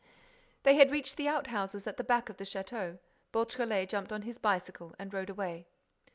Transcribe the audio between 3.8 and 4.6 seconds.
jumped on his